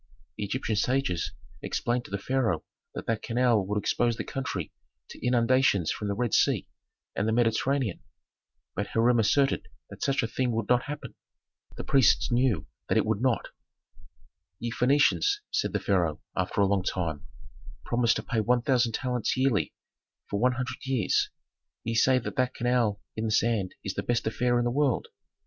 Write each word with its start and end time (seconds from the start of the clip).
The 0.35 0.45
Egyptian 0.45 0.75
sages 0.77 1.31
explained 1.61 2.05
to 2.05 2.09
the 2.09 2.17
pharaoh 2.17 2.63
that 2.95 3.05
that 3.05 3.21
canal 3.21 3.63
would 3.67 3.77
expose 3.77 4.17
the 4.17 4.23
country 4.23 4.71
to 5.09 5.23
inundations 5.23 5.91
from 5.91 6.07
the 6.07 6.15
Red 6.15 6.33
Sea 6.33 6.67
and 7.15 7.27
the 7.27 7.31
Mediterranean. 7.31 7.99
But 8.73 8.87
Hiram 8.87 9.19
asserted 9.19 9.67
that 9.91 10.01
such 10.01 10.23
a 10.23 10.27
thing 10.27 10.53
would 10.53 10.67
not 10.67 10.85
happen; 10.85 11.13
the 11.77 11.83
priests 11.83 12.31
knew 12.31 12.65
that 12.89 12.97
it 12.97 13.05
would 13.05 13.21
not. 13.21 13.49
"Ye 14.59 14.71
Phœnicians," 14.71 15.41
said 15.51 15.71
the 15.71 15.79
pharaoh, 15.79 16.19
after 16.35 16.61
a 16.61 16.65
long 16.67 16.81
time, 16.81 17.27
"promise 17.85 18.15
to 18.15 18.23
pay 18.23 18.39
one 18.39 18.63
thousand 18.63 18.93
talents 18.93 19.37
yearly 19.37 19.71
for 20.27 20.39
one 20.39 20.53
hundred 20.53 20.77
years. 20.83 21.29
Ye 21.83 21.93
say 21.93 22.17
that 22.17 22.35
that 22.37 22.55
canal 22.55 22.93
dug 22.93 22.99
in 23.17 23.25
the 23.25 23.31
sand 23.31 23.75
is 23.85 23.93
the 23.93 24.01
best 24.01 24.25
affair 24.25 24.57
in 24.57 24.65
the 24.65 24.71
world. 24.71 25.09